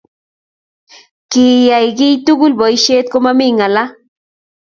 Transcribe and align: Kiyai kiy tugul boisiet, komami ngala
Kiyai 1.31 1.89
kiy 1.97 2.15
tugul 2.25 2.53
boisiet, 2.59 3.07
komami 3.09 3.45
ngala 3.55 3.83